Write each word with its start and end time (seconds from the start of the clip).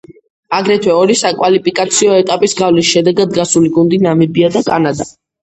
აგრეთვე 0.59 0.95
ორი 1.01 1.17
საკვალიფიკაციო 1.19 2.15
ეტაპის 2.21 2.57
გავლის 2.63 2.89
შედეგად 2.95 3.37
გასული 3.37 3.71
გუნდი, 3.77 4.01
ნამიბია 4.09 4.53
და 4.59 4.67
კანადა. 4.73 5.11